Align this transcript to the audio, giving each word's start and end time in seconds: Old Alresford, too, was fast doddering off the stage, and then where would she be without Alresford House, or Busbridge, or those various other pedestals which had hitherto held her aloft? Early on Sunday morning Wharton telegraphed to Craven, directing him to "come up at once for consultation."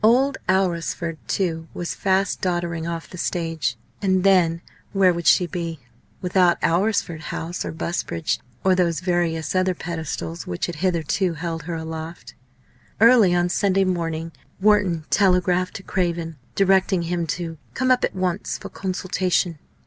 Old 0.03 0.39
Alresford, 0.49 1.19
too, 1.27 1.67
was 1.75 1.93
fast 1.93 2.41
doddering 2.41 2.87
off 2.87 3.07
the 3.07 3.19
stage, 3.19 3.75
and 4.01 4.23
then 4.23 4.63
where 4.93 5.13
would 5.13 5.27
she 5.27 5.45
be 5.45 5.79
without 6.23 6.57
Alresford 6.63 7.21
House, 7.25 7.63
or 7.63 7.71
Busbridge, 7.71 8.39
or 8.63 8.73
those 8.73 8.99
various 8.99 9.53
other 9.53 9.75
pedestals 9.75 10.47
which 10.47 10.65
had 10.65 10.77
hitherto 10.77 11.35
held 11.35 11.61
her 11.65 11.75
aloft? 11.75 12.33
Early 12.99 13.35
on 13.35 13.47
Sunday 13.47 13.83
morning 13.83 14.31
Wharton 14.59 15.05
telegraphed 15.11 15.75
to 15.75 15.83
Craven, 15.83 16.37
directing 16.55 17.03
him 17.03 17.27
to 17.37 17.59
"come 17.75 17.91
up 17.91 18.03
at 18.03 18.15
once 18.15 18.57
for 18.57 18.69
consultation." 18.69 19.59